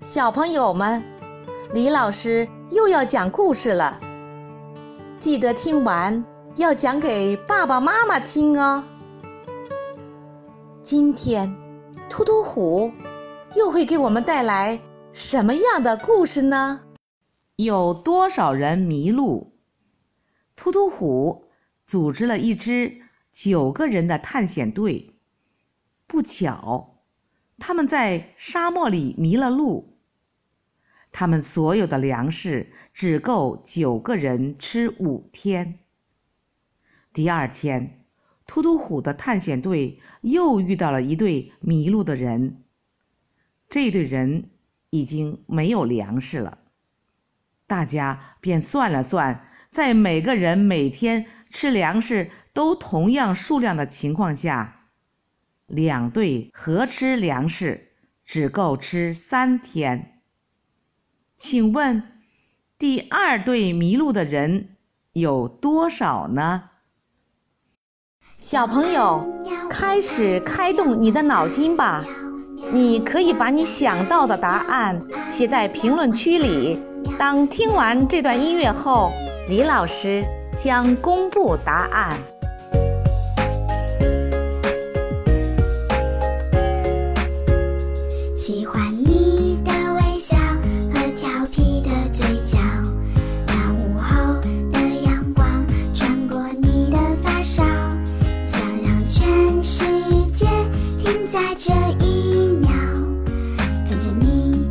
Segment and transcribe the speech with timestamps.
[0.00, 1.02] 小朋友们，
[1.72, 3.98] 李老师又要讲故事了，
[5.16, 6.22] 记得听完
[6.56, 8.84] 要讲给爸爸妈妈听哦。
[10.82, 11.56] 今天，
[12.10, 12.92] 突突虎
[13.54, 14.78] 又会给我们带来
[15.12, 16.82] 什么样的故事呢？
[17.56, 19.54] 有多少人迷路？
[20.54, 21.46] 突突虎
[21.86, 23.00] 组织了一支
[23.32, 25.14] 九个人的探险队。
[26.06, 26.95] 不巧，
[27.58, 29.98] 他们在沙漠里迷了路。
[31.10, 35.78] 他们所有的粮食只够九个人吃五天。
[37.12, 38.04] 第二天，
[38.46, 42.64] 突突虎的探险队又遇到了一队迷路的人。
[43.70, 44.50] 这队人
[44.90, 46.58] 已经没有粮食了，
[47.66, 54.75] 大家便算了算，在每个人每天吃粮食都同样数量的情况下。
[55.66, 57.92] 两队合吃粮食
[58.24, 60.20] 只够吃三天。
[61.36, 62.02] 请问，
[62.78, 64.76] 第二队迷路的人
[65.12, 66.70] 有多少呢？
[68.38, 69.26] 小朋友，
[69.68, 72.04] 开始开动你的脑筋吧！
[72.72, 76.80] 你可以把你想到的答案写在评论区里。
[77.18, 79.12] 当听完这段音乐后，
[79.48, 80.24] 李老师
[80.56, 82.18] 将公布答案。
[101.58, 101.72] 这
[102.04, 102.68] 一秒，
[103.88, 104.62] 看着你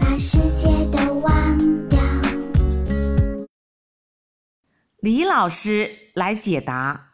[0.00, 2.00] 把世界都忘掉
[4.98, 7.12] 李老师来解答。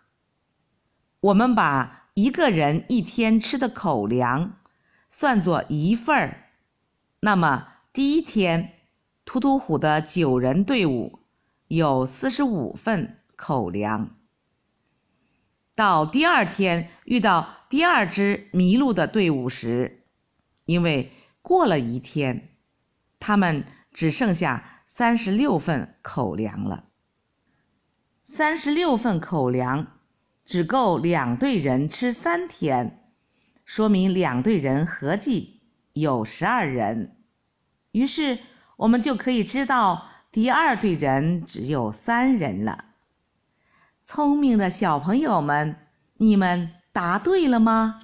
[1.20, 4.60] 我们把一个人一天吃的口粮
[5.10, 6.44] 算作一份儿，
[7.20, 8.78] 那么第一天，
[9.26, 11.18] 突突虎的九人队伍
[11.66, 14.16] 有四十五份口粮。
[15.74, 20.04] 到第二天遇到第二支迷路的队伍时，
[20.64, 21.12] 因为
[21.42, 22.56] 过了一天，
[23.20, 26.86] 他们只剩下三十六份口粮了。
[28.22, 29.98] 三十六份口粮
[30.46, 33.10] 只够两队人吃三天，
[33.66, 35.60] 说明两队人合计
[35.92, 37.16] 有十二人。
[37.92, 38.38] 于是
[38.78, 42.86] 我们就可以知道第二队人只有三人了。
[44.02, 45.76] 聪明的小朋友们，
[46.14, 48.00] 你们答对了吗？